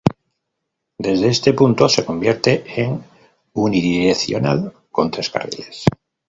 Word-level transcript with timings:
Desde 0.97 1.27
este 1.29 1.53
punto 1.53 1.87
se 1.87 2.03
convierte 2.03 2.63
en 2.81 3.03
unidireccional 3.53 4.73
con 4.89 5.11
tres 5.11 5.29
carriles. 5.29 5.83